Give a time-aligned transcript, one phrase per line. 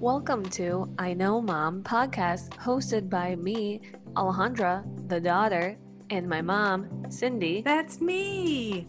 [0.00, 3.80] Welcome to I Know Mom podcast, hosted by me,
[4.14, 5.76] Alejandra, the daughter,
[6.10, 7.62] and my mom, Cindy.
[7.62, 8.86] That's me.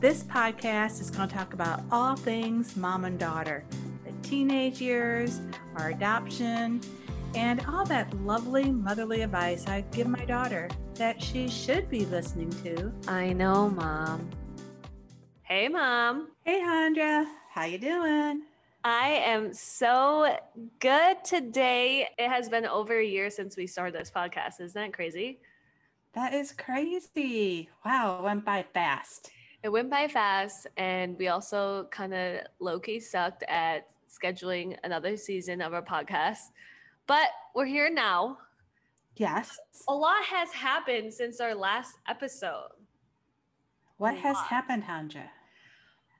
[0.00, 3.64] This podcast is going to talk about all things mom and daughter
[4.04, 5.40] the teenage years,
[5.76, 6.80] our adoption,
[7.36, 12.50] and all that lovely motherly advice I give my daughter that she should be listening
[12.64, 12.92] to.
[13.06, 14.28] I know, Mom.
[15.42, 16.30] Hey, Mom.
[16.44, 17.26] Hey, Handra.
[17.48, 18.42] How you doing?
[18.84, 20.36] I am so
[20.78, 22.08] good today.
[22.18, 24.60] It has been over a year since we started this podcast.
[24.60, 25.40] Isn't that crazy?
[26.14, 27.68] That is crazy.
[27.84, 29.30] Wow, it went by fast.
[29.62, 35.16] It went by fast, and we also kind of low key sucked at scheduling another
[35.16, 36.50] season of our podcast.
[37.06, 38.38] But we're here now.
[39.16, 39.58] Yes.
[39.88, 42.68] A lot has happened since our last episode.
[43.96, 45.24] What has happened, Hanja?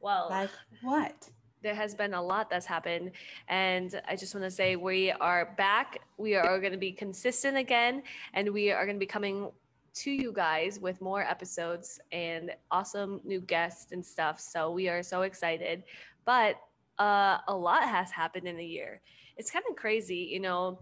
[0.01, 0.51] Well, Like
[0.83, 1.31] what?
[1.63, 3.13] There has been a lot that's happened.
[3.49, 6.01] And i just want to say we are back.
[6.17, 8.03] We are going to be consistent again.
[8.35, 9.51] And we are going to be coming
[9.95, 14.39] to you guys with more episodes and awesome new guests and stuff.
[14.41, 15.83] So we are so excited.
[16.25, 16.61] But
[16.99, 19.01] uh, a lot has happened in a year.
[19.37, 20.81] It's kind of crazy you know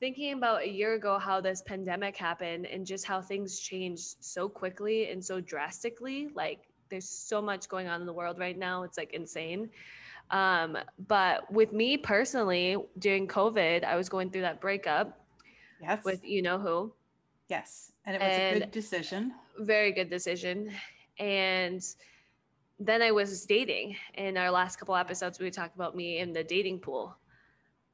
[0.00, 4.48] thinking about a year ago how this pandemic happened and just how things changed so
[4.48, 6.28] quickly and so drastically.
[6.34, 8.82] Like there's so much going on in the world right now.
[8.82, 9.70] It's like insane
[10.32, 15.18] um, but with me personally, during COVID, I was going through that breakup
[15.80, 16.04] Yes.
[16.04, 16.92] with you know who.
[17.48, 17.92] yes.
[18.06, 19.32] And it was a good decision.
[19.58, 20.72] Very good decision.
[21.18, 21.82] And
[22.80, 23.96] then I was dating.
[24.14, 27.16] In our last couple episodes, we talked about me in the dating pool.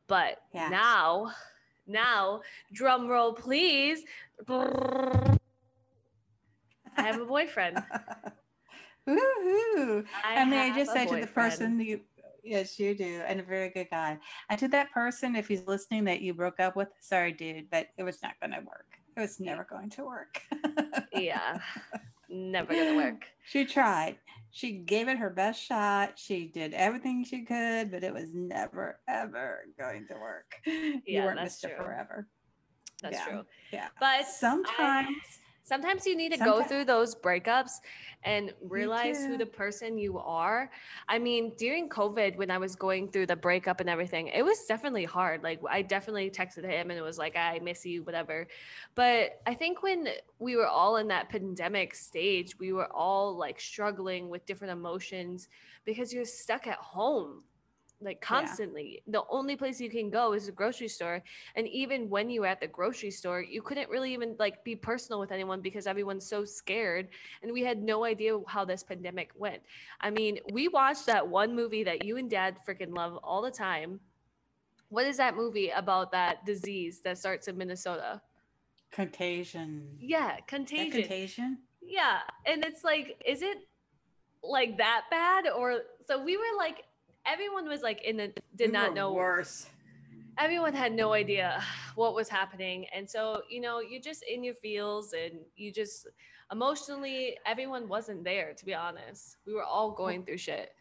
[0.06, 0.70] But Yes.
[0.70, 1.32] now,
[1.86, 2.40] now,
[2.72, 4.04] drum roll, please.
[4.48, 5.36] I
[6.96, 7.78] have a boyfriend.
[9.08, 10.04] Woohoo.
[10.24, 12.00] I and may I just say to the person you
[12.44, 14.18] yes you do and a very good guy
[14.50, 17.88] and to that person if he's listening that you broke up with sorry dude but
[17.98, 18.86] it was not going to work
[19.16, 20.40] it was never going to work
[21.12, 21.58] yeah,
[22.28, 23.24] never gonna work.
[23.44, 24.16] she tried
[24.50, 29.00] she gave it her best shot she did everything she could but it was never
[29.08, 31.76] ever going to work you Yeah, weren't that's mr true.
[31.76, 32.28] forever
[33.02, 33.24] That's Yeah.
[33.24, 33.44] true.
[33.72, 35.08] yeah But sometimes
[35.68, 37.72] sometimes you need to go through those breakups
[38.24, 40.70] and realize who the person you are.
[41.08, 44.64] I mean, during COVID, when I was going through the breakup and everything, it was
[44.66, 45.42] definitely hard.
[45.42, 48.48] Like, I definitely texted him and it was like, I miss you, whatever.
[48.94, 50.08] But I think when
[50.38, 55.48] we were all in that pandemic stage, we were all like struggling with different emotions
[55.84, 57.42] because you're stuck at home
[58.00, 59.02] like constantly.
[59.08, 61.22] The only place you can go is the grocery store.
[61.56, 64.76] And even when you were at the grocery store, you couldn't really even like be
[64.76, 67.08] personal with anyone because everyone's so scared.
[67.42, 69.62] And we had no idea how this pandemic went.
[70.00, 73.50] I mean, we watched that one movie that you and dad freaking love all the
[73.50, 74.00] time.
[74.90, 78.22] What is that movie about that disease that starts in Minnesota?
[78.90, 81.02] contagion Yeah, That contagion.
[81.02, 82.20] contagion Yeah.
[82.46, 83.58] And it's like, is it
[84.42, 85.46] like that bad?
[85.48, 86.84] Or so we were like,
[87.28, 89.66] everyone was like in the did We not know worse.
[90.38, 91.62] Everyone had no idea
[91.96, 92.86] what was happening.
[92.94, 96.08] And so you know you're just in your feels and you just
[96.50, 99.36] emotionally everyone wasn't there to be honest.
[99.46, 100.72] We were all going through shit.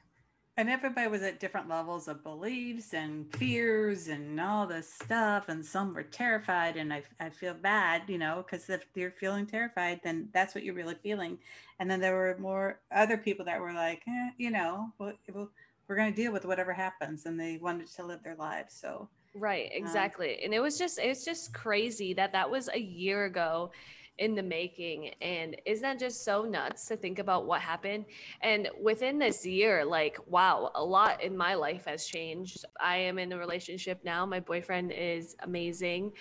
[0.60, 5.64] And everybody was at different levels of beliefs and fears and all this stuff and
[5.64, 10.00] some were terrified and i, I feel bad you know because if you're feeling terrified
[10.04, 11.38] then that's what you're really feeling.
[11.80, 15.52] And then there were more other people that were like eh, you know well, well,
[15.88, 19.08] we're going to deal with whatever happens and they wanted to live their lives so
[19.36, 23.26] right um exactly and it was just it's just crazy that that was a year
[23.26, 23.72] ago
[24.20, 28.06] in the making and isn't that just so nuts to think about what happened?
[28.42, 32.66] And within this year like wow a lot in my life has changed.
[32.80, 36.14] I am in a relationship now my boyfriend is amazing.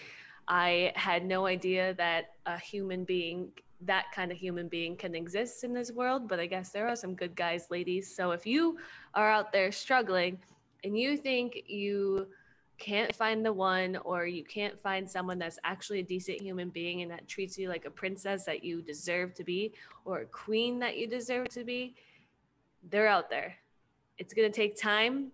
[0.49, 3.51] I had no idea that a human being
[3.81, 6.97] that kind of human being can exist in this world but i guess there are
[6.97, 8.79] some good guys ladies so if you
[9.15, 10.39] are out there struggling
[10.83, 12.27] and you think you
[12.79, 17.03] can't find the one or you can't find someone that's actually a decent human being
[17.03, 19.73] and that treats you like a princess that you deserve to be
[20.05, 21.95] or a queen that you deserve to be,
[22.91, 23.55] they're out there.
[24.19, 25.33] It's going to take time,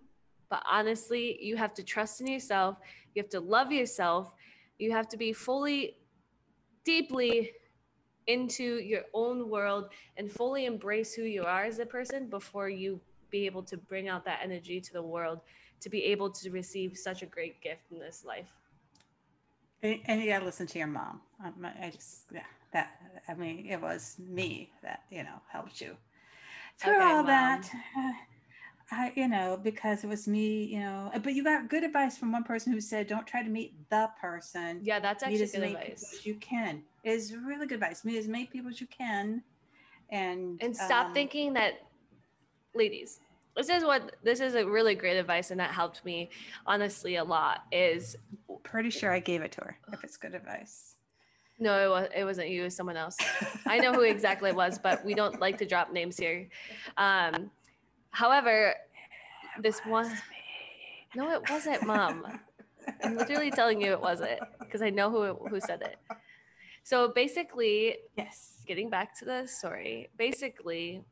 [0.49, 2.77] but honestly, you have to trust in yourself.
[3.13, 4.33] You have to love yourself.
[4.79, 5.97] You have to be fully,
[6.85, 7.51] deeply
[8.27, 12.99] into your own world and fully embrace who you are as a person before you
[13.29, 15.39] be able to bring out that energy to the world
[15.81, 18.47] to be able to receive such a great gift in this life.
[19.81, 22.41] and, and you got to listen to your mom Um, I, I just yeah
[22.73, 22.91] that
[23.27, 25.95] i mean it was me that you know helped you
[26.77, 27.27] through Okay, all Mom.
[27.27, 27.71] that
[28.93, 32.17] I, you know, because it was me, you know, uh, but you got good advice
[32.17, 34.79] from one person who said, don't try to meet the person.
[34.83, 36.21] Yeah, that's Meet actually as good advice.
[36.23, 36.83] you can.
[37.03, 38.05] Is really good advice.
[38.05, 39.43] Meet as many people as you can.
[40.09, 41.81] And and stop um, thinking that
[42.75, 43.19] ladies
[43.55, 46.29] this is what this is a really great advice and that helped me
[46.65, 48.15] honestly a lot is
[48.63, 49.77] Pretty sure I gave it to her.
[49.91, 50.95] If it's good advice.
[51.59, 53.17] no it, was, it wasn't you it was someone else
[53.67, 56.49] i know who exactly it was but we don't like to drop names here
[56.97, 57.51] um
[58.13, 58.75] however
[59.61, 60.09] this one
[61.15, 62.25] no it wasn't mom.
[63.03, 65.97] I'm literally telling you it wasn't because i know who who said it.
[66.83, 68.61] So basically Yes.
[68.65, 71.03] getting back to the story, basically,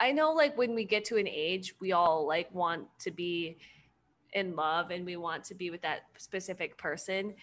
[0.00, 3.56] I know like when we get to an age, we all like want to be
[4.32, 7.34] in love and we want to be with that specific person,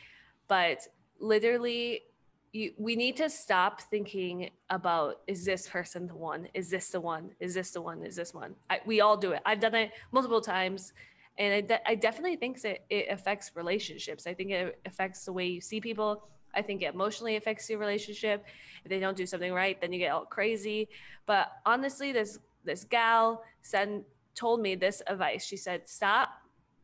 [0.48, 0.80] but
[1.20, 2.04] literally
[2.52, 6.48] you we need to stop thinking about is this person the one?
[6.54, 7.32] Is this the one?
[7.40, 8.04] Is this the one?
[8.04, 8.56] Is this one?
[8.70, 9.42] I, we all do it.
[9.46, 10.94] I've done it multiple times.
[11.38, 14.28] And I, de- I definitely think that it affects relationships.
[14.28, 16.28] I think it affects the way you see people.
[16.54, 18.46] I think it emotionally affects your relationship.
[18.84, 20.90] If they don't do something right, then you get all crazy.
[21.26, 24.04] But honestly, this this gal said
[24.36, 25.46] told me this advice.
[25.46, 26.30] She said, "Stop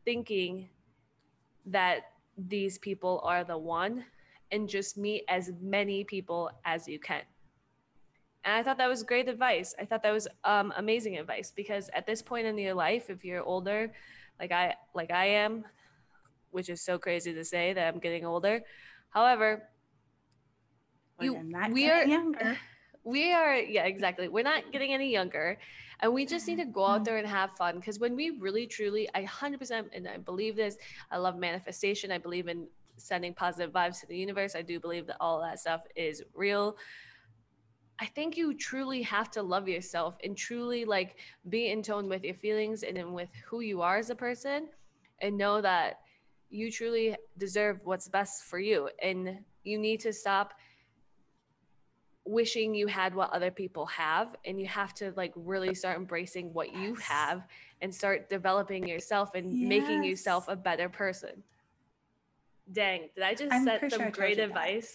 [0.04, 0.70] thinking
[1.66, 4.04] that these people are the one,
[4.50, 7.22] and just meet as many people as you can."
[8.44, 9.74] And I thought that was great advice.
[9.78, 13.24] I thought that was um, amazing advice because at this point in your life, if
[13.24, 13.92] you're older,
[14.40, 15.64] like I like I am,
[16.50, 18.62] which is so crazy to say that I'm getting older.
[19.10, 19.68] However,
[21.20, 21.34] You-
[21.72, 22.58] we are- younger.
[23.04, 25.56] we are yeah exactly we're not getting any younger
[26.00, 27.04] and we just need to go out Mhm.
[27.06, 30.76] there and have fun because when we really truly i 100% and i believe this
[31.10, 32.68] i love manifestation i believe in
[32.98, 36.76] sending positive vibes to the universe i do believe that all that stuff is real.
[38.00, 41.16] I think you truly have to love yourself and truly like
[41.48, 44.68] be in tone with your feelings and then with who you are as a person
[45.20, 46.00] and know that
[46.48, 48.88] you truly deserve what's best for you.
[49.02, 50.54] And you need to stop
[52.24, 54.36] wishing you had what other people have.
[54.44, 57.48] And you have to like really start embracing what you have
[57.82, 61.42] and start developing yourself and making yourself a better person
[62.72, 64.94] dang did i just I'm set some sure great you advice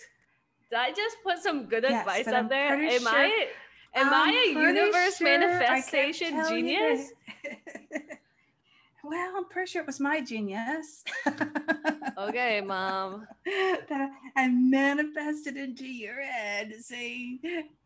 [0.69, 3.47] did i just put some good Yes, advice I'm there am sure- i
[3.95, 7.11] am i I'm a pretty universe sure manifestation genius
[9.03, 11.03] well, I'm pretty sure it was my genius.
[12.17, 17.39] okay mom that I manifested into your head saying,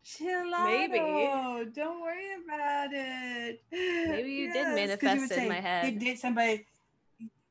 [0.04, 0.66] chill out.
[0.68, 0.98] Maybe.
[1.74, 3.62] Don't worry about it.
[3.72, 5.92] Maybe you did manifest would in say, my head.
[5.92, 6.66] You did somebody,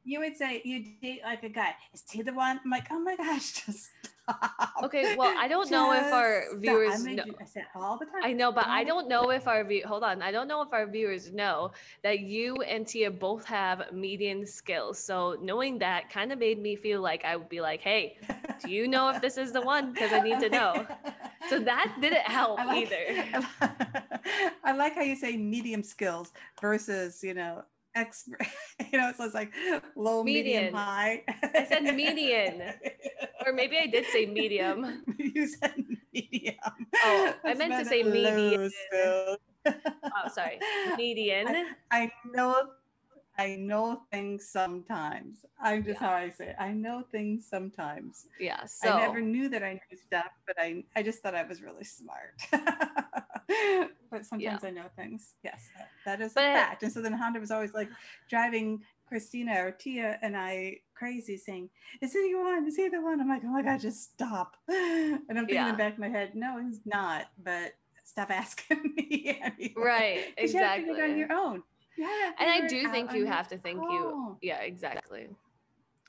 [0.08, 1.76] you would say you date like a guy.
[1.94, 2.60] Is he the one?
[2.64, 3.90] I'm like, oh my gosh, just
[4.24, 4.72] stop.
[4.84, 8.22] Okay, well, I don't know if our stop." viewers know- I said all the time.
[8.24, 10.22] I know, but I don't know if our view hold on.
[10.22, 11.72] I don't know if our viewers know
[12.04, 14.98] that you and Tia both have median skills.
[14.98, 18.18] So knowing that kind of made me feel like I would be like, hey,
[18.64, 19.92] do you know if this is the one?
[19.92, 20.88] Because I need to know.
[21.50, 23.44] So that didn't help I like- either.
[24.64, 26.32] I like how you say medium skills
[26.62, 27.64] versus, you know,
[27.98, 28.42] expert.
[28.92, 29.52] You know, so it's like
[29.96, 30.74] low, medium, Median.
[30.74, 31.24] high.
[31.28, 32.62] I said median.
[33.46, 35.04] Or maybe I did say medium.
[35.18, 35.74] you said
[36.14, 36.56] medium.
[37.06, 38.70] Oh, I That's meant to say median.
[38.70, 39.38] skills.
[39.66, 40.60] Oh, sorry.
[40.98, 41.48] Median.
[41.92, 42.56] I know
[43.38, 45.46] I know things sometimes.
[45.62, 46.56] I'm just how I say it.
[46.60, 48.26] I know things sometimes.
[48.40, 48.66] Yeah.
[48.66, 51.62] So I never knew that I knew stuff, but I I just thought I was
[51.62, 52.36] really smart.
[54.10, 55.36] But sometimes I know things.
[55.44, 56.84] Yes, that, that is But- a fact.
[56.84, 57.90] And so then Honda was always like
[58.30, 61.70] driving Christina or Tia and I crazy saying,
[62.02, 62.68] Is he the one?
[62.68, 63.22] Is he the one?
[63.22, 64.58] I'm like, Oh my God, just stop.
[64.70, 67.26] And I'm thinking in the back of my head, No, he's not.
[67.44, 67.74] But
[68.04, 69.40] stop asking me.
[69.42, 69.74] anyway.
[69.78, 71.20] Right, 'Cause You have to out on exactly.
[71.20, 71.64] your own.
[71.98, 72.06] You
[72.40, 75.30] and I do think you have to think you yeah, exactly.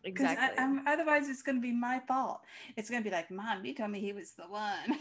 [0.08, 0.58] Exactly.
[0.58, 2.40] I, otherwise, it's going to be my fault.
[2.76, 4.98] It's going to be like, Mom, you told me he was the one.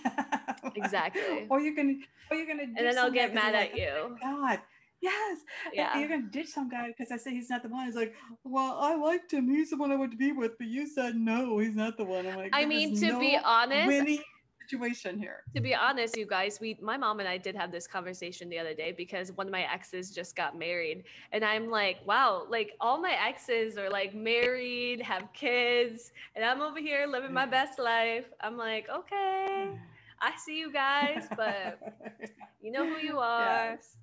[0.75, 1.47] Exactly.
[1.49, 3.89] or you're going to, or you're going to, and then I'll get mad at you.
[3.89, 4.59] Oh God,
[5.01, 5.39] yes.
[5.73, 5.97] Yeah.
[5.97, 7.85] You're going to ditch some guy because I said he's not the one.
[7.85, 9.49] He's like, well, I liked him.
[9.49, 12.05] He's the one I want to be with, but you said no, he's not the
[12.05, 12.27] one.
[12.27, 14.21] I'm like, I mean, to be honest, winning
[14.67, 15.43] situation here.
[15.55, 18.59] to be honest, you guys, we my mom and I did have this conversation the
[18.59, 21.03] other day because one of my exes just got married.
[21.31, 26.61] And I'm like, wow, like all my exes are like married, have kids, and I'm
[26.61, 27.51] over here living my mm.
[27.51, 28.25] best life.
[28.41, 29.71] I'm like, okay,
[30.21, 31.79] I see you guys, but
[32.61, 33.71] you know who you are.
[33.71, 33.97] Yes.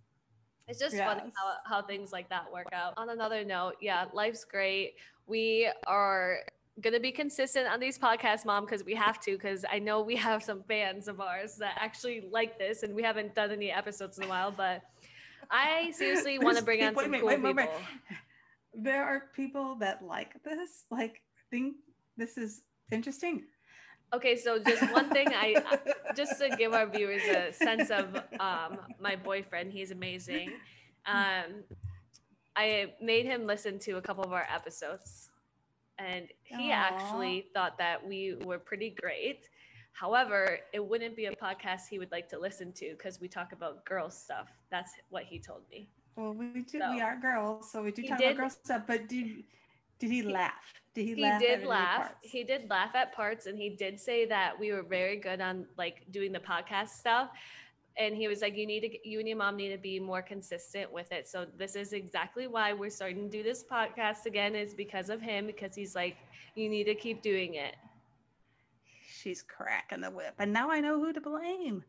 [0.66, 2.94] It's just funny how, how things like that work out.
[2.96, 4.94] On another note, yeah, life's great.
[5.26, 6.38] We are
[6.80, 10.16] gonna be consistent on these podcasts, mom, because we have to, because I know we
[10.16, 14.18] have some fans of ours that actually like this and we haven't done any episodes
[14.18, 14.82] in a while, but
[15.50, 17.68] I seriously want to bring on some cool people.
[18.74, 21.76] There are people that like this, like think
[22.16, 23.44] this is interesting.
[24.12, 25.56] Okay, so just one thing I
[26.16, 30.52] just to give our viewers a sense of um, my boyfriend, he's amazing.
[31.06, 31.64] Um,
[32.56, 35.28] I made him listen to a couple of our episodes,
[35.98, 36.74] and he Aww.
[36.74, 39.48] actually thought that we were pretty great.
[39.92, 43.52] However, it wouldn't be a podcast he would like to listen to because we talk
[43.52, 44.48] about girl stuff.
[44.70, 45.88] That's what he told me.
[46.16, 46.80] Well, we do.
[46.80, 48.82] So, we are girls, so we do talk did, about girl stuff.
[48.86, 49.44] But did
[50.00, 50.52] did he laugh?
[50.94, 51.40] Did he, he laugh?
[51.40, 52.14] did laugh.
[52.22, 55.66] He did laugh at parts, and he did say that we were very good on
[55.78, 57.30] like doing the podcast stuff.
[57.96, 60.22] And he was like, "You need to, you and your mom need to be more
[60.22, 64.54] consistent with it." So this is exactly why we're starting to do this podcast again.
[64.54, 65.46] Is because of him.
[65.46, 66.16] Because he's like,
[66.54, 67.76] "You need to keep doing it."
[69.08, 71.84] She's cracking the whip, and now I know who to blame.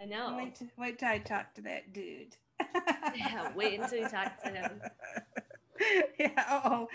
[0.00, 0.34] I know.
[0.36, 2.36] Wait, wait till I talk to that dude.
[3.16, 4.80] yeah, wait until you talk to him.
[6.18, 6.60] yeah.
[6.64, 6.88] Oh,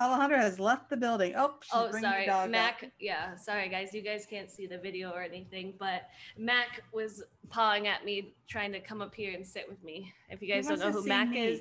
[0.00, 1.34] Alejandra has left the building.
[1.36, 2.84] Oh, oh, sorry, Mac.
[2.84, 2.90] Out.
[2.98, 7.86] Yeah, sorry guys, you guys can't see the video or anything, but Mac was pawing
[7.86, 10.12] at me, trying to come up here and sit with me.
[10.28, 11.44] If you guys don't know who Mac me.
[11.44, 11.60] is,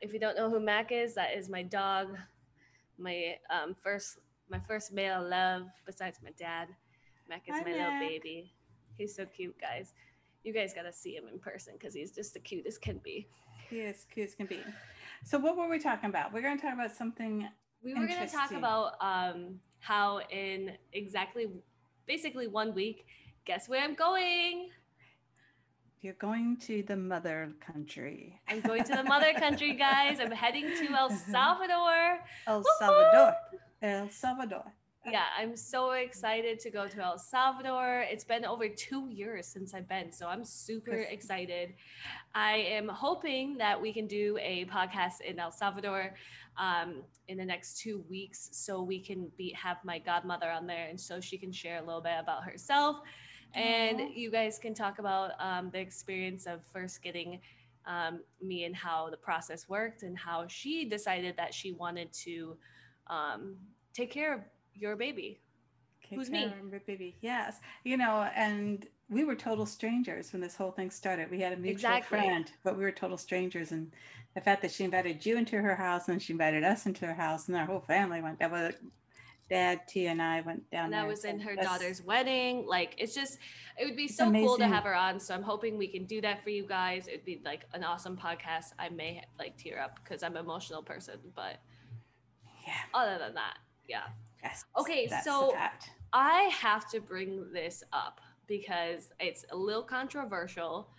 [0.00, 2.16] if you don't know who Mac is, that is my dog,
[2.98, 4.18] my um, first
[4.50, 6.68] my first male love besides my dad.
[7.28, 7.78] Mac is Hi, my Mac.
[7.78, 8.52] little baby.
[8.98, 9.94] He's so cute, guys.
[10.42, 13.28] You guys gotta see him in person because he's just the cutest can be.
[13.68, 14.58] He is cute as can be.
[15.24, 16.32] So what were we talking about?
[16.32, 17.48] We're going to talk about something.
[17.82, 21.46] We were going to talk about um, how in exactly,
[22.06, 23.06] basically one week.
[23.44, 24.68] Guess where I'm going?
[26.02, 28.40] You're going to the mother country.
[28.48, 30.18] I'm going to the mother country, guys.
[30.20, 32.20] I'm heading to El Salvador.
[32.46, 33.34] El Salvador.
[33.82, 34.64] El Salvador
[35.06, 38.04] yeah, I'm so excited to go to El Salvador.
[38.10, 41.74] It's been over two years since I've been, so I'm super excited.
[42.34, 46.14] I am hoping that we can do a podcast in El Salvador
[46.58, 50.88] um, in the next two weeks, so we can be have my godmother on there,
[50.88, 52.98] and so she can share a little bit about herself,
[53.54, 54.16] and Aww.
[54.16, 57.40] you guys can talk about um, the experience of first getting.
[57.86, 62.58] Um, me and how the process worked and how she decided that she wanted to
[63.06, 63.56] um,
[63.94, 64.40] take care of
[64.74, 65.40] your baby.
[66.10, 66.52] Who's me?
[66.86, 67.16] baby.
[67.20, 67.60] Yes.
[67.84, 71.30] You know, and we were total strangers when this whole thing started.
[71.30, 72.18] We had a mutual exactly.
[72.18, 73.70] friend, but we were total strangers.
[73.70, 73.92] And
[74.34, 77.14] the fact that she invited you into her house and she invited us into her
[77.14, 78.74] house and our whole family went that was
[79.48, 81.00] dad T and I went down and there.
[81.00, 82.66] I was in her daughter's wedding.
[82.66, 83.38] Like it's just
[83.76, 84.46] it would be so amazing.
[84.46, 85.18] cool to have her on.
[85.18, 87.08] So I'm hoping we can do that for you guys.
[87.08, 88.72] It'd be like an awesome podcast.
[88.78, 91.60] I may like tear up because I'm an emotional person, but
[92.66, 92.74] yeah.
[92.94, 93.58] Other than that,
[93.88, 94.04] yeah.
[94.42, 94.64] Yes.
[94.78, 95.54] Okay, so
[96.12, 100.90] I have to bring this up because it's a little controversial,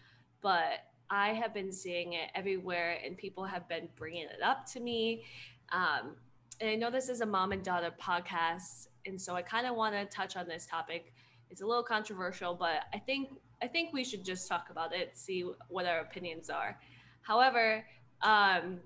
[0.42, 4.80] but I have been seeing it everywhere and people have been bringing it up to
[4.80, 5.26] me.
[5.72, 6.16] Um,
[6.62, 9.76] and I know this is a mom and daughter podcast, and so I kind of
[9.76, 11.14] want to touch on this topic.
[11.50, 13.30] It's a little controversial, but I think
[13.62, 16.80] I think we should just talk about it, see what our opinions are.
[17.22, 17.86] However,
[18.22, 18.80] um,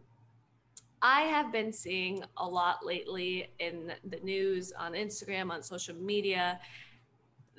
[1.01, 6.59] I have been seeing a lot lately in the news, on Instagram, on social media,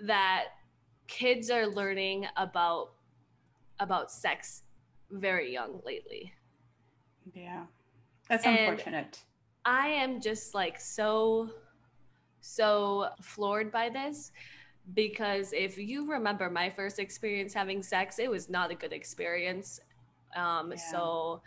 [0.05, 0.47] that
[1.07, 2.93] kids are learning about
[3.79, 4.63] about sex
[5.11, 6.33] very young lately.
[7.35, 7.65] Yeah.
[8.29, 9.23] That's and unfortunate.
[9.65, 11.51] I am just like so
[12.41, 14.33] so floored by this
[14.95, 19.81] because if you remember my first experience having sex, it was not a good experience.
[20.35, 20.77] Um yeah.
[20.77, 21.43] so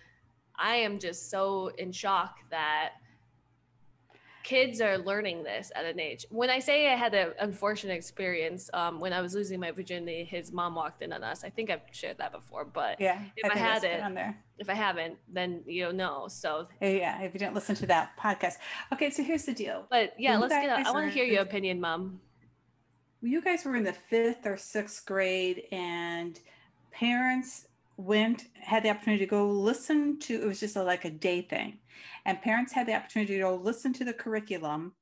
[0.59, 2.93] I am just so in shock that
[4.49, 6.25] kids are learning this at an age.
[6.31, 10.23] When I say I had an unfortunate experience, um, when I was losing my virginity,
[10.23, 11.43] his mom walked in on us.
[11.43, 14.01] I think I've shared that before, but yeah, if I, I had it,
[14.57, 16.27] if I haven't, then you'll know.
[16.29, 18.55] So yeah, if you didn't listen to that podcast,
[18.91, 19.11] okay.
[19.11, 19.85] So here's the deal.
[19.89, 20.69] But yeah, let's get.
[20.69, 22.19] I want to hear your opinion, mom.
[23.21, 26.39] You guys were in the fifth or sixth grade, and
[26.91, 27.67] parents
[27.99, 31.41] went had the opportunity to go listen to it was just a, like a day
[31.41, 31.79] thing.
[32.25, 34.93] And parents had the opportunity to go listen to the curriculum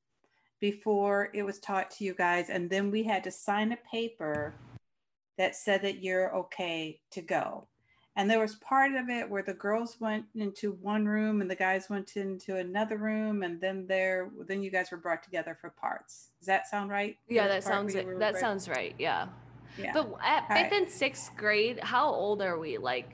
[0.60, 2.50] before it was taught to you guys.
[2.50, 4.54] And then we had to sign a paper
[5.36, 7.68] that said that you're okay to go.
[8.16, 11.54] And there was part of it where the girls went into one room and the
[11.54, 15.70] guys went into another room and then there then you guys were brought together for
[15.70, 16.30] parts.
[16.40, 17.16] Does that sound right?
[17.28, 19.28] Yeah that sounds that sounds right yeah
[19.78, 19.92] yeah.
[19.92, 20.72] But at fifth right.
[20.72, 22.78] and sixth grade, how old are we?
[22.78, 23.10] Like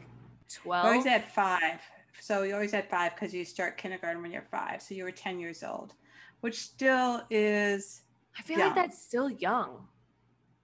[0.53, 0.87] 12?
[0.87, 1.81] Always at five.
[2.21, 4.83] So you always at five because you start kindergarten when you're five.
[4.83, 5.95] So you were 10 years old,
[6.41, 8.03] which still is.
[8.39, 8.69] I feel young.
[8.69, 9.87] like that's still young.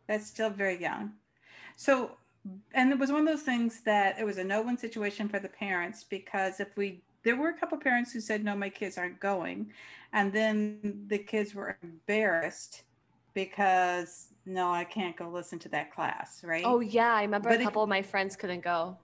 [0.08, 1.12] That's still very young.
[1.76, 2.12] So
[2.72, 5.48] and it was one of those things that it was a no-win situation for the
[5.48, 9.20] parents because if we there were a couple parents who said no my kids aren't
[9.20, 9.70] going
[10.12, 12.84] and then the kids were embarrassed
[13.34, 16.62] because no i can't go listen to that class right?
[16.64, 18.96] Oh yeah i remember but a couple of my friends couldn't go.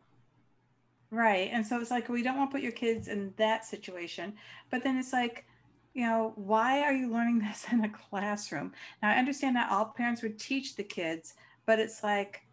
[1.10, 4.34] Right and so it's like we don't want to put your kids in that situation
[4.70, 5.46] but then it's like
[5.94, 8.72] you know why are you learning this in a classroom?
[9.02, 12.46] Now i understand that all parents would teach the kids but it's like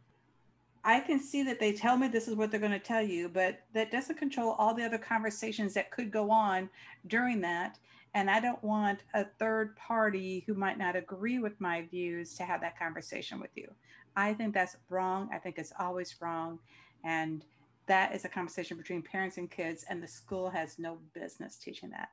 [0.85, 3.29] I can see that they tell me this is what they're going to tell you,
[3.29, 6.69] but that doesn't control all the other conversations that could go on
[7.07, 7.79] during that.
[8.13, 12.43] And I don't want a third party who might not agree with my views to
[12.43, 13.67] have that conversation with you.
[14.15, 15.29] I think that's wrong.
[15.33, 16.59] I think it's always wrong.
[17.03, 17.43] And
[17.87, 21.89] that is a conversation between parents and kids, and the school has no business teaching
[21.89, 22.09] that.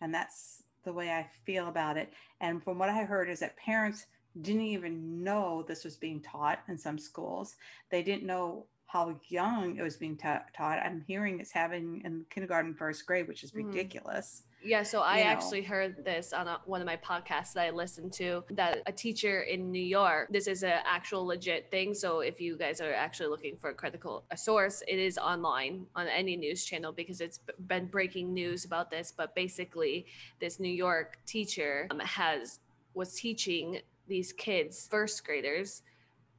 [0.00, 2.12] And that's the way I feel about it.
[2.40, 4.06] And from what I heard, is that parents
[4.42, 7.54] didn't even know this was being taught in some schools.
[7.90, 10.78] They didn't know how young it was being ta- taught.
[10.78, 13.68] I'm hearing it's having in kindergarten, first grade, which is mm-hmm.
[13.68, 14.42] ridiculous.
[14.64, 15.68] Yeah, so I you actually know.
[15.68, 19.42] heard this on a, one of my podcasts that I listened to that a teacher
[19.42, 21.92] in New York, this is an actual legit thing.
[21.92, 25.84] So if you guys are actually looking for a critical a source, it is online
[25.94, 29.12] on any news channel because it's been breaking news about this.
[29.14, 30.06] But basically,
[30.40, 32.60] this New York teacher um, has
[32.94, 35.82] was teaching these kids, first graders,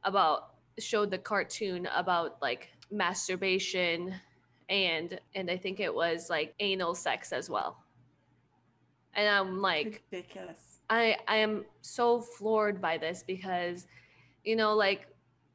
[0.04, 4.16] about showed the cartoon about like masturbation
[4.68, 7.85] and and I think it was like anal sex as well.
[9.16, 10.82] And I'm like ridiculous.
[10.90, 13.88] I I am so floored by this because
[14.44, 15.08] you know like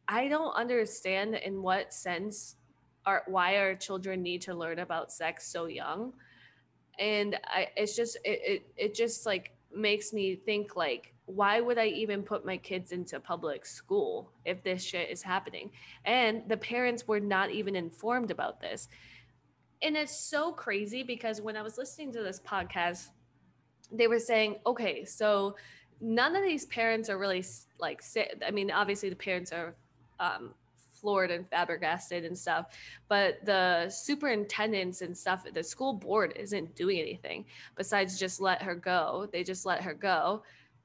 [0.08, 2.56] I don't understand in what sense
[3.06, 6.12] are why our children need to learn about sex so young.
[6.98, 11.78] And I it's just it it, it just like makes me think like why would
[11.78, 15.70] I even put my kids into public school if this shit is happening?
[16.04, 18.88] And the parents were not even informed about this.
[19.82, 23.10] And it's so crazy because when I was listening to this podcast,
[23.92, 25.56] they were saying, okay, so
[26.00, 27.44] none of these parents are really
[27.78, 28.02] like,
[28.46, 29.74] I mean, obviously the parents are
[30.18, 30.54] um,
[30.92, 32.66] floored and flabbergasted and stuff,
[33.08, 37.44] but the superintendents and stuff, the school board isn't doing anything
[37.76, 39.28] besides just let her go.
[39.32, 40.42] They just let her go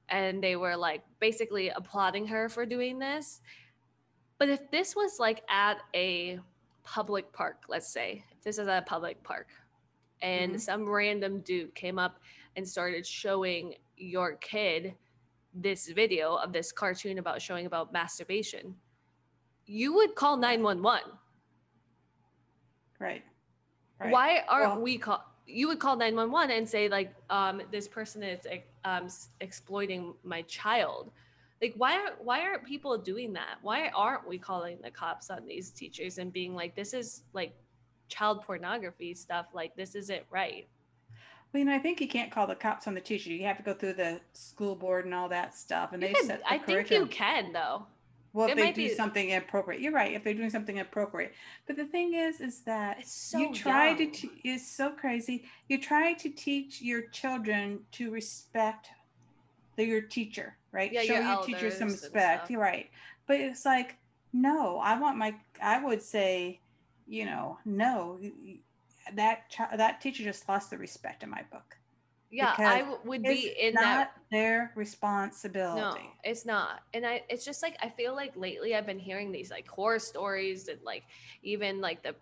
[0.09, 3.41] and they were like basically applauding her for doing this.
[4.37, 6.39] But if this was like at a
[6.83, 9.47] public park, let's say, this is a public park,
[10.21, 10.59] and mm-hmm.
[10.59, 12.19] some random dude came up
[12.55, 14.95] and started showing your kid
[15.53, 18.75] this video of this cartoon about showing about masturbation,
[19.65, 21.11] you would call 911.
[22.99, 23.23] Right.
[23.99, 24.11] right.
[24.11, 28.23] Why aren't well, we call you would call 911 and say like um, this person
[28.23, 28.47] is
[28.83, 29.07] um,
[29.41, 31.11] exploiting my child
[31.61, 35.45] like why are why aren't people doing that why aren't we calling the cops on
[35.45, 37.53] these teachers and being like this is like
[38.07, 40.67] child pornography stuff like this isn't right
[41.53, 43.31] well, you know, I think you can't call the cops on the teacher.
[43.31, 45.93] You have to go through the school board and all that stuff.
[45.93, 47.87] And they set the I think you can though.
[48.35, 48.93] Well, if they do be...
[48.93, 50.11] something inappropriate, you're right.
[50.11, 51.33] If they're doing something inappropriate,
[51.67, 53.97] but the thing is, is that so you try young.
[53.97, 54.05] to.
[54.07, 55.45] Te- it's so crazy.
[55.69, 58.89] You try to teach your children to respect
[59.77, 60.91] the, your teacher, right?
[60.91, 62.49] Yeah, Show your, your teacher some respect.
[62.49, 62.89] You're right,
[63.25, 63.95] but it's like
[64.33, 64.79] no.
[64.79, 65.35] I want my.
[65.63, 66.59] I would say,
[67.07, 68.19] you know, no.
[69.13, 71.77] That child, that teacher just lost the respect in my book.
[72.31, 75.79] Yeah i would be in not that their responsibility.
[75.79, 76.81] No it's not.
[76.93, 79.99] And i it's just like i feel like lately i've been hearing these like horror
[79.99, 81.03] stories and like
[81.43, 82.15] even like the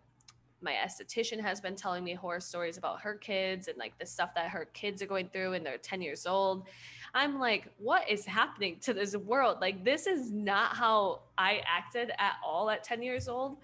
[0.62, 4.34] my esthetician has been telling me horror stories about her kids and like the stuff
[4.36, 6.68] that her kids are going through and they're 10 years old.
[7.14, 9.58] I'm like what is happening to this world?
[9.62, 13.58] Like this is not how i acted at all at 10 years old.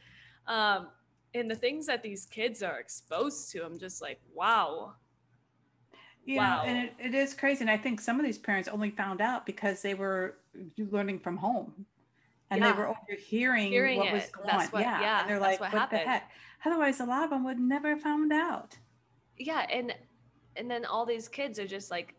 [0.47, 0.88] Um
[1.34, 4.94] and the things that these kids are exposed to i'm just like wow
[6.30, 6.58] you wow.
[6.58, 7.62] know, and it, it is crazy.
[7.62, 10.38] And I think some of these parents only found out because they were
[10.78, 11.88] learning from home
[12.52, 12.72] and yeah.
[12.72, 14.13] they were overhearing Hearing what it.
[14.13, 14.70] was going on.
[14.74, 15.02] Yeah.
[15.02, 15.22] yeah.
[15.22, 16.30] And they're like, what, what the heck?
[16.65, 18.78] Otherwise, a lot of them would never found out.
[19.38, 19.65] Yeah.
[19.72, 19.96] And,
[20.56, 22.13] and then all these kids are just like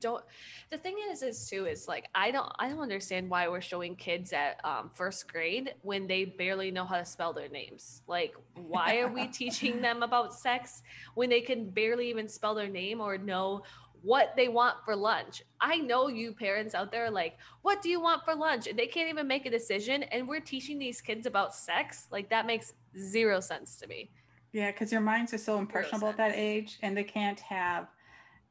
[0.00, 0.24] don't
[0.70, 3.94] the thing is is too is like i don't i don't understand why we're showing
[3.96, 8.02] kids at um, first grade when they barely know how to spell their names.
[8.06, 10.82] Like why are we teaching them about sex
[11.14, 13.62] when they can barely even spell their name or know
[14.02, 15.42] what they want for lunch?
[15.60, 18.66] I know you parents out there like what do you want for lunch?
[18.66, 22.06] And they can't even make a decision and we're teaching these kids about sex?
[22.10, 24.10] Like that makes zero sense to me.
[24.52, 27.88] Yeah because your minds are so impressionable at that age and they can't have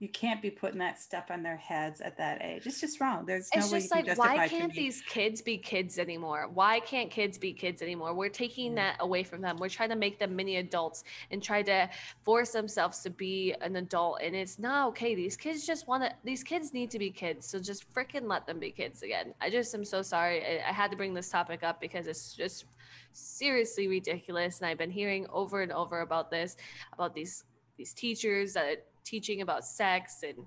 [0.06, 2.68] you can't be putting that stuff on their heads at that age.
[2.68, 3.26] It's just wrong.
[3.26, 6.48] There's no it's way just you like justify why can't these kids be kids anymore
[6.54, 8.76] why can't kids be kids anymore we're taking Mm.
[8.76, 11.90] that away from them we're trying to make them mini adults and try to
[12.24, 16.12] force themselves to be an adult and it's not okay these kids just want to
[16.24, 19.50] these kids need to be kids so just freaking let them be kids again i
[19.50, 22.66] just am so sorry I, I had to bring this topic up because it's just
[23.14, 26.58] seriously ridiculous and i've been hearing over and over about this
[26.94, 27.44] about these
[27.78, 30.46] these teachers that teaching about sex and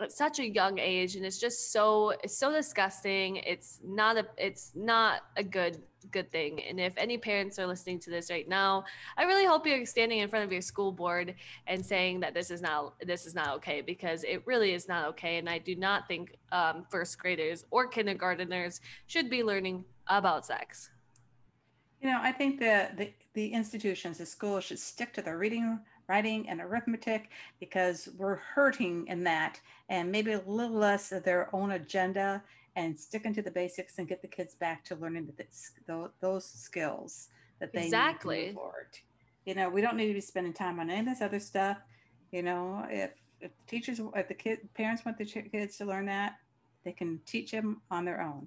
[0.00, 3.36] at such a young age and it's just so it's so disgusting.
[3.36, 6.62] It's not a it's not a good good thing.
[6.62, 8.84] And if any parents are listening to this right now
[9.18, 11.34] i really hope you're standing in front of your school board
[11.66, 15.08] and saying that this is not this is not okay because it really is not
[15.08, 15.38] okay.
[15.38, 20.90] And i do not think um, first graders or kindergarteners should be learning about sex.
[22.00, 25.78] You know, I think that the the institutions, the schools should stick to their reading,
[26.10, 31.54] writing, and arithmetic because we're hurting in that, and maybe a little less of their
[31.54, 32.42] own agenda
[32.76, 35.44] and sticking to the basics and get the kids back to learning the,
[35.86, 37.28] tho- those skills
[37.60, 38.46] that they need to Exactly.
[38.46, 38.98] move forward.
[39.46, 41.78] You know, we don't need to be spending time on any of this other stuff.
[42.32, 46.36] You know, if if teachers, if the kid parents want the kids to learn that,
[46.84, 48.46] they can teach them on their own.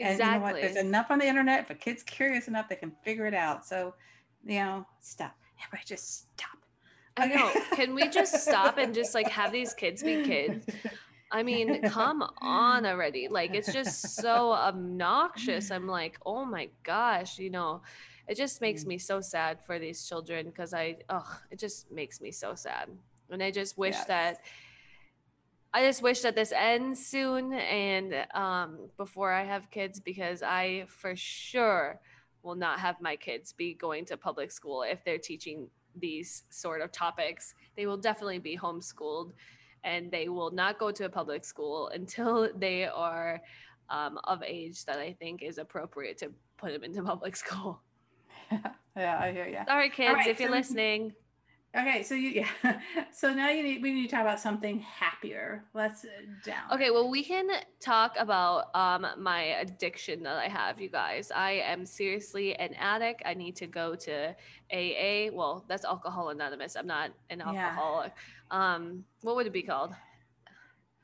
[0.00, 0.56] And you know what?
[0.56, 1.60] exactly There's enough on the internet.
[1.60, 3.66] If a kid's curious enough, they can figure it out.
[3.66, 3.94] So,
[4.44, 5.34] you know, stop.
[5.62, 6.61] Everybody just stop.
[7.16, 10.66] I know can we just stop and just like have these kids be kids
[11.32, 13.26] I mean, come on already.
[13.28, 15.70] Like, it's just so obnoxious.
[15.70, 17.80] I'm like, oh my gosh, you know,
[18.28, 22.20] it just makes me so sad for these children because I, oh, it just makes
[22.20, 22.90] me so sad.
[23.30, 24.06] And I just wish Yes.
[24.08, 24.40] that,
[25.72, 30.84] I just wish that this ends soon and um, before I have kids because I
[30.88, 31.98] for sure
[32.42, 36.80] will not have my kids be going to public school if they're teaching these sort
[36.80, 37.54] of topics.
[37.76, 39.32] They will definitely be homeschooled
[39.84, 43.40] and they will not go to a public school until they are
[43.90, 47.80] um, of age that I think is appropriate to put them into public school.
[48.96, 49.58] yeah, I hear you.
[49.66, 51.14] Sorry, kids, right, if you're so listening.
[51.74, 52.28] Okay, so you
[52.64, 52.80] yeah.
[53.12, 55.64] So now you need we need to talk about something happier.
[55.72, 56.08] Let's uh,
[56.44, 56.70] down.
[56.72, 57.48] Okay, well, we can
[57.80, 61.30] talk about um, my addiction that I have, you guys.
[61.34, 63.22] I am seriously an addict.
[63.24, 64.34] I need to go to
[64.70, 65.30] AA.
[65.32, 66.76] Well, that's Alcohol Anonymous.
[66.76, 67.46] I'm not an Yeah.
[67.46, 68.12] alcoholic.
[68.50, 69.94] Um, what would it be called?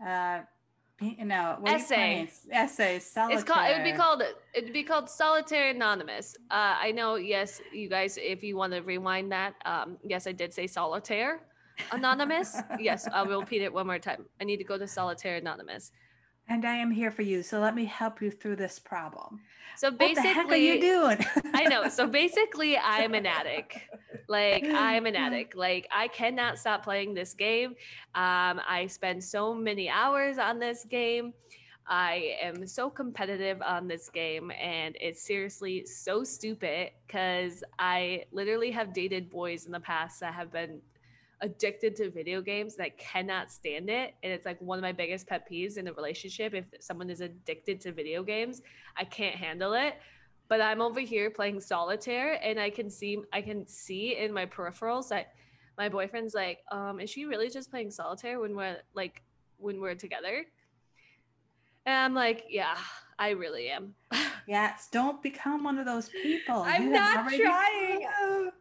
[0.07, 0.40] Uh,
[0.98, 1.56] p- no.
[1.61, 2.30] what are you Essay.
[2.52, 2.98] Essay.
[2.98, 3.38] Solitaire.
[3.38, 3.70] It's called.
[3.70, 4.22] It would be called.
[4.54, 6.37] It'd be called Solitaire Anonymous.
[6.50, 7.14] Uh, I know.
[7.16, 8.18] Yes, you guys.
[8.20, 11.40] If you want to rewind that, um, yes, I did say Solitaire
[11.92, 12.56] Anonymous.
[12.80, 14.26] yes, I will repeat it one more time.
[14.40, 15.92] I need to go to Solitaire Anonymous.
[16.50, 17.42] And I am here for you.
[17.42, 19.40] So let me help you through this problem.
[19.76, 21.24] So What basically, the heck are you doing?
[21.54, 21.88] I know.
[21.98, 23.78] So basically, I'm an addict.
[24.28, 25.56] Like I'm an addict.
[25.56, 27.70] Like I cannot stop playing this game.
[28.14, 31.32] Um, I spend so many hours on this game.
[31.90, 38.70] I am so competitive on this game, and it's seriously so stupid because I literally
[38.72, 40.82] have dated boys in the past that have been
[41.40, 44.14] addicted to video games and I cannot stand it.
[44.22, 46.52] And it's like one of my biggest pet peeves in a relationship.
[46.52, 48.60] If someone is addicted to video games,
[48.96, 49.94] I can't handle it
[50.48, 54.46] but I'm over here playing solitaire and I can see I can see in my
[54.46, 55.34] peripherals that
[55.76, 59.22] my boyfriend's like, um, is she really just playing solitaire when we're like
[59.58, 60.44] when we're together?
[61.87, 62.76] And I'm like, yeah,
[63.18, 63.94] I really am.
[64.48, 64.88] yes.
[64.90, 66.62] Don't become one of those people.
[66.62, 68.06] I'm You not trying.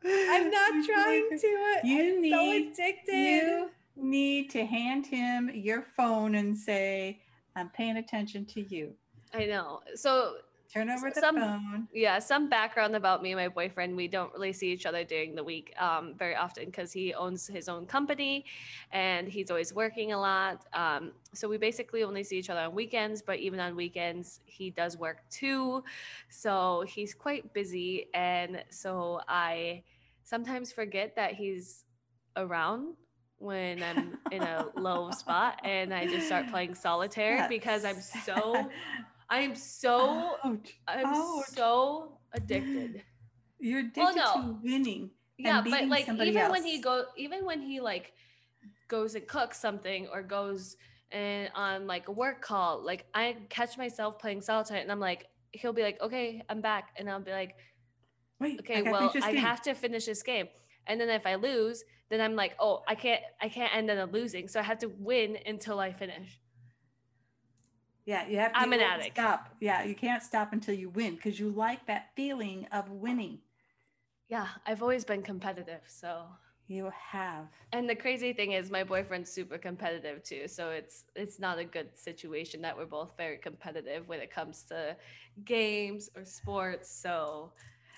[0.05, 1.79] I'm not trying to.
[1.83, 3.13] You I'm need so addicted.
[3.13, 7.21] You need to hand him your phone and say,
[7.55, 8.93] "I'm paying attention to you."
[9.33, 9.81] I know.
[9.95, 10.37] So
[10.73, 11.87] Turn over the Some- phone.
[11.93, 15.33] yeah some background about me and my boyfriend we don't really see each other during
[15.33, 18.43] the week um, very often because he owns his own company
[18.91, 22.75] and he's always working a lot um, so we basically only see each other on
[22.75, 25.83] weekends but even on weekends he does work too
[26.29, 29.81] so he's quite busy and so i
[30.23, 31.85] sometimes forget that he's
[32.35, 32.93] around
[33.39, 38.69] when i'm in a low spot and i just start playing solitaire because i'm so
[39.29, 40.79] i'm so Ouch.
[40.87, 41.45] I'm Ouch.
[41.47, 43.03] so addicted.
[43.59, 44.33] You're addicted Well, no.
[44.33, 45.11] to winning.
[45.37, 46.83] Yeah, but like even when he else.
[46.83, 48.13] go even when he like
[48.87, 50.77] goes and cooks something or goes
[51.11, 55.27] and on like a work call, like I catch myself playing solitaire and I'm like
[55.53, 57.55] he'll be like, "Okay, I'm back." And I'll be like,
[58.39, 60.47] Wait, "Okay, gotta well, I have to finish this game."
[60.87, 64.11] And then if I lose, then I'm like, "Oh, I can't I can't end up
[64.13, 64.47] losing.
[64.47, 66.39] So I have to win until I finish."
[68.07, 69.17] Yeah, you have to I'm an addict.
[69.17, 69.53] Stop.
[69.59, 73.39] Yeah, you can't stop until you win because you like that feeling of winning.
[74.29, 76.23] Yeah, I've always been competitive, so
[76.69, 77.47] You have.
[77.73, 80.47] And the crazy thing is my boyfriend's super competitive too.
[80.47, 84.63] So it's it's not a good situation that we're both very competitive when it comes
[84.69, 84.95] to
[85.43, 86.89] games or sports.
[86.89, 87.51] So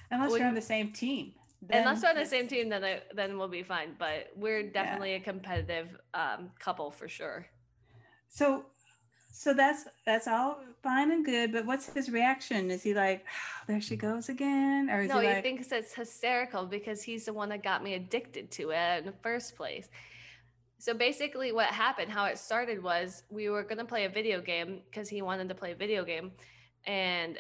[0.10, 1.34] unless you're on the same team.
[1.72, 3.96] Unless we're on the same team, then I, then we'll be fine.
[4.00, 5.18] But we're definitely yeah.
[5.18, 7.46] a competitive um, couple for sure.
[8.28, 8.66] So
[9.32, 12.72] so that's that's all fine and good, but what's his reaction?
[12.72, 15.20] Is he like, oh, "There she goes again," or is no?
[15.20, 18.72] He, he like, thinks it's hysterical because he's the one that got me addicted to
[18.72, 19.90] it in the first place.
[20.78, 24.82] So basically, what happened, how it started was we were gonna play a video game
[24.90, 26.32] because he wanted to play a video game,
[26.86, 27.40] and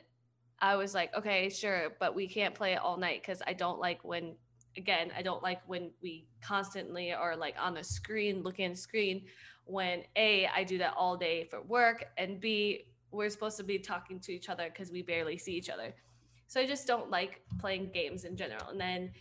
[0.60, 3.80] I was like, "Okay, sure, but we can't play it all night because I don't
[3.80, 4.36] like when."
[4.78, 8.78] Again, I don't like when we constantly are like on the screen, looking at the
[8.78, 9.24] screen
[9.70, 13.80] when A, I do that all day for work, and B, we're supposed to be
[13.80, 15.94] talking to each other because we barely see each other.
[16.48, 18.70] So I just don't like playing games in general.
[18.70, 19.12] And then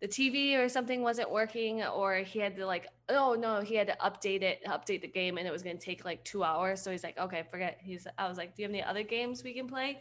[0.00, 3.86] the TV or something wasn't working, or he had to like, oh no, he had
[3.88, 6.82] to update it, update the game, and it was gonna take like two hours.
[6.82, 7.78] So he's like, okay, forget.
[7.82, 10.00] He's, I was like, do you have any other games we can play?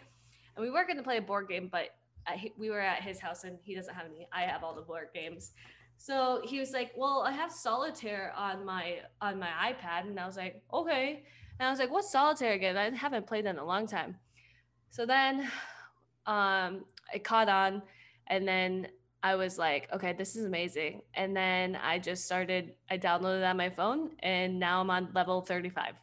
[0.55, 1.89] And we were gonna play a board game, but
[2.27, 4.27] uh, I, we were at his house and he doesn't have any.
[4.31, 5.51] I have all the board games.
[5.97, 10.25] So he was like, "Well, I have solitaire on my on my iPad," and I
[10.25, 11.23] was like, "Okay."
[11.59, 12.77] And I was like, "What's solitaire again?
[12.77, 14.17] I haven't played in a long time."
[14.89, 15.41] So then,
[16.25, 17.81] um, I caught on,
[18.27, 18.87] and then
[19.23, 22.75] I was like, "Okay, this is amazing." And then I just started.
[22.89, 25.95] I downloaded it on my phone, and now I'm on level thirty-five.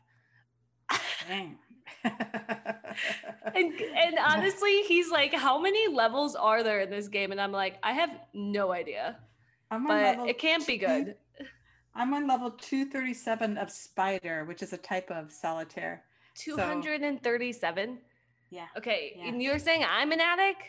[1.28, 1.58] Dang.
[2.04, 7.52] and and honestly, he's like, "How many levels are there in this game?" And I'm
[7.52, 9.18] like, "I have no idea."
[9.72, 11.16] I'm but it can't be good.
[11.94, 16.04] I'm on level 237 of Spider, which is a type of solitaire.
[16.36, 17.94] 237?
[17.94, 18.00] So,
[18.50, 18.66] yeah.
[18.76, 19.14] Okay.
[19.16, 19.28] Yeah.
[19.28, 20.62] And you're saying I'm an addict?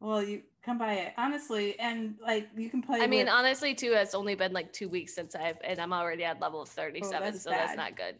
[0.00, 3.00] Well, you come by it honestly, and like you can play.
[3.00, 6.24] I mean, honestly, too, it's only been like two weeks since I've, and I'm already
[6.24, 7.60] at level 37, oh, that's so bad.
[7.60, 8.16] that's not good.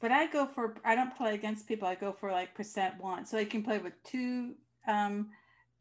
[0.00, 1.88] But I go for, I don't play against people.
[1.88, 4.54] I go for like percent one, so I can play with two
[4.86, 5.28] um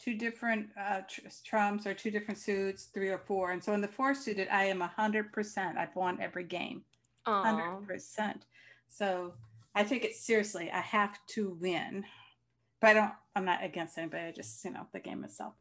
[0.03, 1.01] two different uh,
[1.45, 3.51] trumps or two different suits, three or four.
[3.51, 5.77] And so in the four suited, I am a hundred percent.
[5.77, 6.83] I've won every game,
[7.25, 8.45] hundred percent.
[8.89, 9.33] So
[9.75, 10.69] I take it seriously.
[10.71, 12.03] I have to win,
[12.81, 13.11] but I don't.
[13.35, 14.25] I'm not against anybody.
[14.25, 15.53] I just you know the game itself.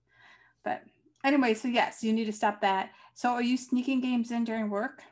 [0.65, 0.83] But
[1.25, 2.91] anyway, so yes, you need to stop that.
[3.15, 5.03] So are you sneaking games in during work?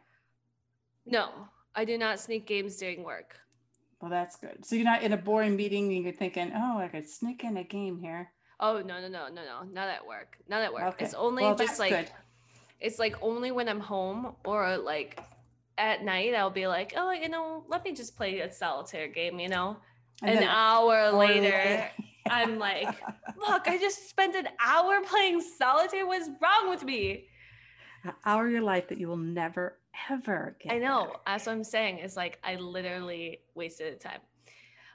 [1.07, 1.31] No,
[1.75, 3.37] I do not sneak games during work.
[4.01, 4.65] Well, that's good.
[4.65, 7.59] So you're not in a boring meeting and you're thinking, oh, I could sneak in
[7.59, 8.31] a game here.
[8.61, 10.85] Oh no no no no no not at work not at work.
[10.95, 11.05] Okay.
[11.05, 12.11] It's only well, just like good.
[12.79, 15.19] it's like only when I'm home or like
[15.79, 19.41] at night I'll be like oh you know let me just play a solitaire game
[19.41, 19.79] you know.
[20.23, 21.91] And an hour later
[22.31, 22.87] I'm like
[23.39, 26.07] look I just spent an hour playing solitaire.
[26.07, 27.27] What's wrong with me?
[28.05, 29.79] An hour of your life that you will never
[30.11, 30.73] ever get.
[30.73, 31.07] I know.
[31.07, 31.21] Back.
[31.27, 31.99] That's what I'm saying.
[31.99, 34.21] It's like I literally wasted time.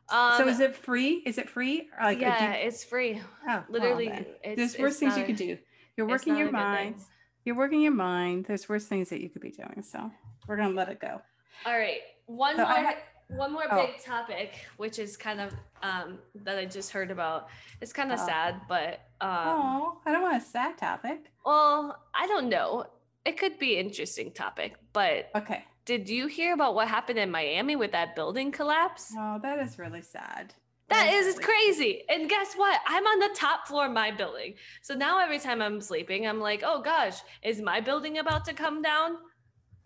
[0.10, 1.24] Um, so is it free?
[1.26, 1.90] Is it free?
[2.00, 2.68] Like, yeah, you...
[2.68, 3.22] it's free.
[3.48, 4.10] Oh, literally.
[4.10, 5.58] Well, There's worse things you could do.
[5.98, 6.96] You're working your mind.
[7.44, 8.46] You're working your mind.
[8.46, 9.84] There's worse things that you could be doing.
[9.84, 10.12] So
[10.48, 11.22] we're gonna let it go.
[11.66, 12.02] All right.
[12.26, 12.94] One so more.
[13.28, 13.88] One more oh.
[13.88, 17.48] big topic, which is kind of um, that I just heard about.
[17.82, 18.26] It's kind of oh.
[18.26, 21.32] sad, but um, oh, I don't want a sad topic.
[21.44, 22.86] Well, I don't know.
[23.26, 25.66] It could be interesting topic, but okay.
[25.86, 29.14] Did you hear about what happened in Miami with that building collapse?
[29.16, 30.54] Oh, that is really sad.
[30.90, 32.04] That is crazy.
[32.10, 32.80] And guess what?
[32.88, 34.56] I'm on the top floor of my building.
[34.82, 38.54] So now every time I'm sleeping, I'm like, oh gosh, is my building about to
[38.54, 39.18] come down?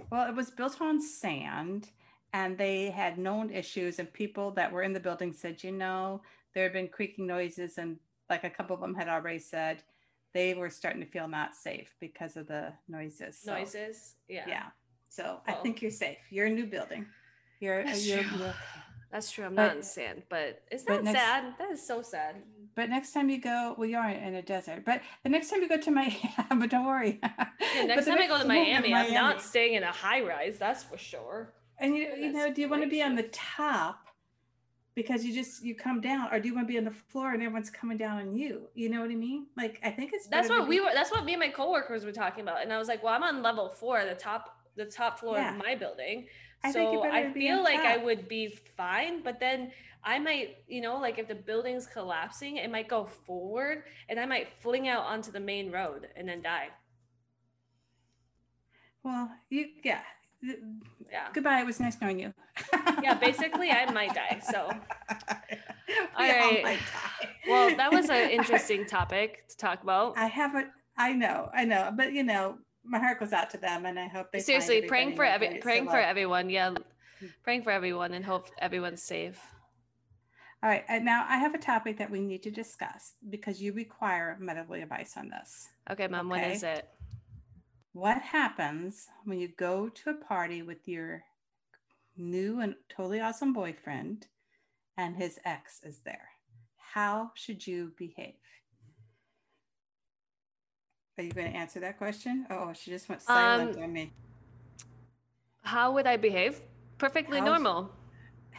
[0.10, 1.90] Well, it was built on sand
[2.34, 6.22] and they had known issues, and people that were in the building said, you know,
[6.54, 7.98] there had been creaking noises, and
[8.30, 9.82] like a couple of them had already said
[10.34, 13.40] they were starting to feel not safe because of the noises.
[13.40, 14.16] So, noises?
[14.28, 14.46] Yeah.
[14.48, 14.66] Yeah.
[15.10, 16.20] So I think you're safe.
[16.30, 17.06] You're a new building.
[17.60, 18.38] You're, That's you're, true.
[18.40, 18.54] You're,
[19.12, 19.46] That's true.
[19.46, 21.56] I'm but, not in sand, but it's not next, sad.
[21.58, 22.36] That is so sad.
[22.76, 24.86] But next time you go, well, you are in a desert.
[24.86, 27.20] But the next time you go to Miami, but don't worry.
[27.24, 27.48] Yeah,
[27.86, 30.60] next time next I go to Miami, Miami, I'm not staying in a high rise.
[30.60, 31.54] That's for sure.
[31.80, 34.06] And you, you know, do you want to be on the top
[34.94, 37.34] because you just you come down, or do you want to be on the floor
[37.34, 38.68] and everyone's coming down on you?
[38.76, 39.48] You know what I mean?
[39.58, 40.92] Like I think it's that's what we were.
[40.94, 43.24] That's what me and my coworkers were talking about, and I was like, well, I'm
[43.24, 45.52] on level four, the top the top floor yeah.
[45.52, 46.28] of my building.
[46.64, 49.72] I so I feel like I would be fine, but then
[50.04, 54.26] I might, you know, like if the building's collapsing, it might go forward and I
[54.26, 56.68] might fling out onto the main road and then die.
[59.04, 60.02] Well, you yeah.
[60.42, 61.28] Yeah.
[61.34, 61.60] Goodbye.
[61.60, 62.34] It was nice knowing you.
[63.04, 64.42] yeah, basically I might die.
[64.50, 64.70] So
[65.10, 66.80] all right.
[67.48, 70.18] Well, that was an interesting topic to talk about.
[70.18, 73.86] I haven't I know, I know, but you know, my heart goes out to them,
[73.86, 76.50] and I hope they Seriously, praying for every praying for everyone.
[76.50, 76.74] Yeah,
[77.44, 79.40] praying for everyone and hope everyone's safe.
[80.62, 83.72] All right, and now I have a topic that we need to discuss because you
[83.72, 85.70] require medical advice on this.
[85.90, 86.90] Okay, mom, what is it?
[87.94, 91.24] What happens when you go to a party with your
[92.18, 94.28] new and totally awesome boyfriend
[94.98, 96.30] and his ex is there?
[96.94, 98.36] How should you behave?
[101.20, 102.46] Are you going to answer that question?
[102.50, 104.14] Oh, she just went silent Um, on me.
[105.64, 106.62] How would I behave?
[106.98, 107.92] Perfectly How- normal.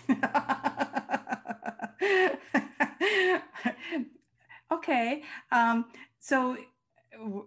[4.71, 5.23] okay.
[5.51, 5.87] Um,
[6.19, 6.59] so,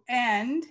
[0.09, 0.63] and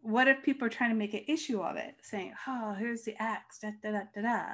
[0.00, 3.14] what if people are trying to make an issue of it, saying, "Oh, here's the
[3.20, 4.44] axe." Da da da da da.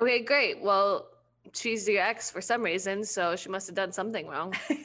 [0.00, 0.62] Okay, great.
[0.62, 1.08] Well,
[1.52, 4.54] she's your ex for some reason, so she must have done something wrong.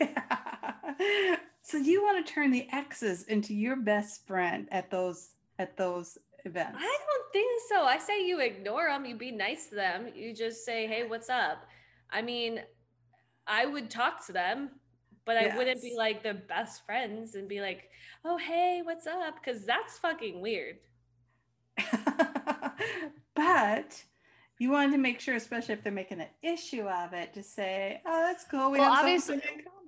[1.70, 5.30] so you want to turn the exes into your best friend at those
[5.60, 6.78] at those events?
[6.80, 7.84] I don't think so.
[7.84, 9.06] I say you ignore them.
[9.06, 10.08] You be nice to them.
[10.16, 11.68] You just say, "Hey, what's up?"
[12.10, 12.62] I mean,
[13.46, 14.72] I would talk to them,
[15.26, 17.90] but I wouldn't be like the best friends and be like,
[18.26, 20.78] "Oh, hey, what's up?" Because that's fucking weird.
[23.36, 24.04] but
[24.58, 28.02] you wanted to make sure, especially if they're making an issue of it, to say,
[28.08, 28.72] "Oh, that's cool.
[28.72, 29.79] We Well, have obviously- something in common."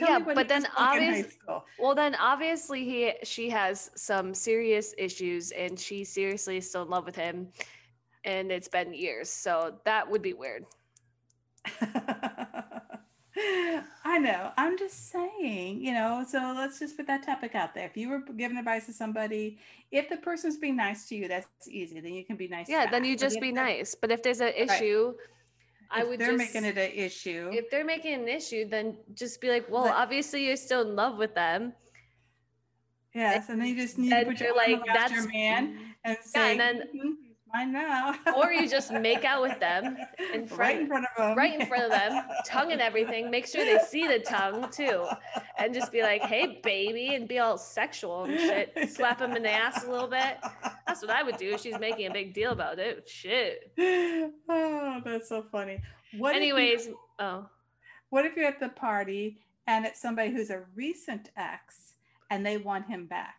[0.00, 1.64] Tell yeah, but he then was like in high obvious- school.
[1.78, 6.88] Well, then obviously he she has some serious issues, and she seriously is still in
[6.88, 7.48] love with him,
[8.24, 9.28] and it's been years.
[9.30, 10.64] So that would be weird.
[14.04, 14.50] I know.
[14.56, 17.86] I'm just saying, you know, so let's just put that topic out there.
[17.86, 19.58] If you were giving advice to somebody,
[19.90, 22.00] if the person's being nice to you, that's easy.
[22.00, 22.68] Then you can be nice.
[22.68, 23.94] Yeah, then you just be nice.
[23.94, 25.14] But if there's an issue,
[25.92, 27.50] I would they're just making it an issue.
[27.52, 30.94] if they're making an issue, then just be like, well, But- obviously you're still in
[30.96, 31.72] love with them.
[33.14, 36.16] yes, and then you just need to And put your like, that's your man and
[36.16, 38.14] Yeah, say, and then- "Mhm, he's mine now.
[38.36, 39.96] Or you just make out with them
[40.32, 41.36] in right in front- front of them.
[41.36, 43.30] right in front of them, tongue and everything.
[43.30, 45.06] Make sure they see the tongue too,
[45.58, 48.90] and just be like, "Hey, baby," and be all sexual and shit.
[48.90, 50.36] Slap them in the ass a little bit.
[50.86, 53.08] That's what I would do if she's making a big deal about it.
[53.08, 53.72] Shit.
[54.48, 55.80] oh, that's so funny.
[56.18, 57.46] What if you- Anyways, oh,
[58.10, 61.94] what if you're at the party and it's somebody who's a recent ex
[62.30, 63.36] and they want him back?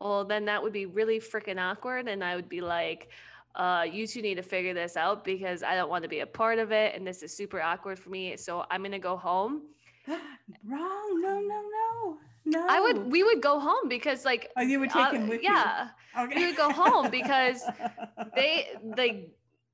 [0.00, 3.08] Well, then that would be really freaking awkward, and I would be like.
[3.54, 6.26] Uh, you two need to figure this out because I don't want to be a
[6.26, 8.36] part of it, and this is super awkward for me.
[8.36, 9.62] So I'm gonna go home.
[10.06, 11.20] Wrong.
[11.22, 12.18] No, no, no.
[12.44, 12.66] No.
[12.68, 13.10] I would.
[13.10, 16.24] We would go home because, like, Oh, you would take uh, him with yeah, you.
[16.24, 16.34] Okay.
[16.36, 17.62] we would go home because
[18.36, 19.30] they they,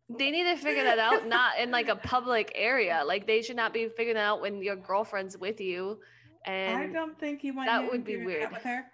[0.09, 3.57] they need to figure that out not in like a public area like they should
[3.57, 5.99] not be figuring that out when your girlfriend's with you
[6.45, 8.53] And I don't think you want that would be weird.
[8.53, 8.85] with her.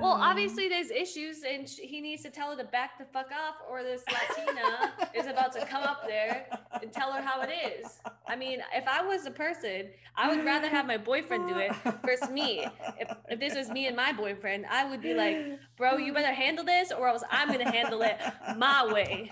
[0.00, 3.30] Well obviously there's issues and sh- he needs to tell her to back the fuck
[3.32, 6.46] off or this latina is about to come up there
[6.82, 10.44] and tell her how it is i mean if i was a person i would
[10.44, 11.72] rather have my boyfriend do it
[12.04, 12.66] versus me
[12.98, 15.36] if, if this was me and my boyfriend i would be like
[15.76, 18.16] bro you better handle this or else i'm gonna handle it
[18.56, 19.30] my way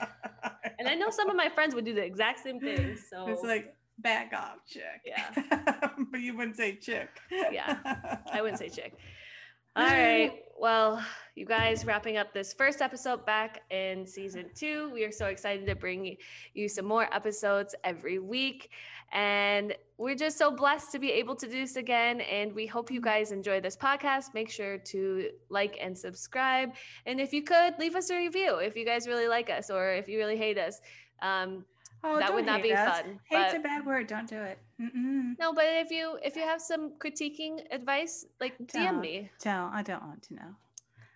[0.79, 3.43] and i know some of my friends would do the exact same thing so It's
[3.43, 5.01] like back off, chick.
[5.07, 5.31] Yeah.
[6.11, 7.09] but you wouldn't say chick.
[7.51, 7.79] Yeah,
[8.31, 8.93] I wouldn't say chick.
[9.77, 10.43] All right.
[10.59, 14.91] Well, you guys wrapping up this first episode back in season two.
[14.91, 16.17] We are so excited to bring
[16.55, 18.71] you some more episodes every week.
[19.13, 22.23] And we're just so blessed to be able to do this again.
[22.23, 24.33] And we hope you guys enjoy this podcast.
[24.33, 26.71] Make sure to like and subscribe.
[27.05, 29.93] And if you could, leave us a review if you guys really like us or
[29.93, 30.81] if you really hate us.
[31.21, 31.67] Um,
[32.05, 33.01] Oh, That would don't be us.
[33.01, 34.07] fun, Hate's but- a bad word.
[34.07, 34.59] Don't do it.
[34.81, 35.39] Mm-mm.
[35.39, 39.01] no, but if you if you have some critiquing advice, like DM Don't.
[39.01, 39.31] me.
[39.43, 39.73] Don't.
[39.73, 40.51] I don't want to know.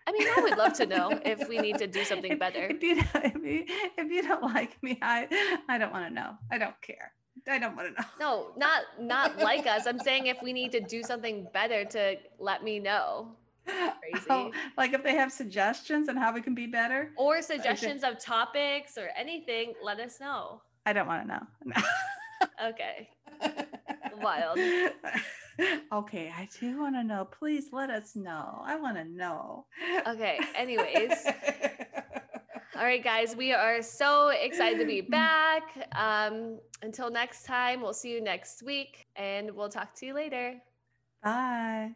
[0.06, 2.66] I mean, I would love to know if we need to do something better.
[2.70, 3.64] If you, don't- if you
[3.98, 5.28] if you don't like me, I
[5.68, 6.36] I don't want to know.
[6.50, 7.12] I don't care.
[7.48, 8.08] I don't want to know.
[8.18, 9.86] No, not not like us.
[9.86, 13.36] I'm saying if we need to do something better to let me know.
[13.66, 14.26] Crazy.
[14.30, 18.18] Oh, like if they have suggestions on how we can be better, Or suggestions of
[18.18, 20.62] topics or anything, let us know.
[20.86, 21.82] I don't want to know.
[22.68, 23.08] Okay.
[24.20, 24.58] Wild.
[25.92, 27.24] okay, I do want to know.
[27.24, 28.60] Please let us know.
[28.64, 29.66] I want to know.
[30.06, 30.38] Okay.
[30.56, 31.12] Anyways.
[32.76, 35.62] All right, guys, we are so excited to be back.
[35.94, 40.54] Um, until next time, we'll see you next week and we'll talk to you later.
[41.22, 41.94] Bye.